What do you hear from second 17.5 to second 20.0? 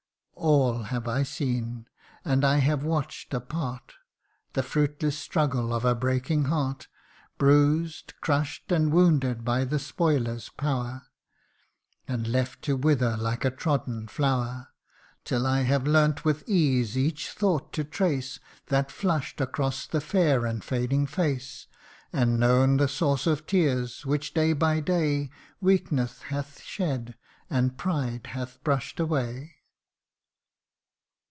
to trace That flush'd across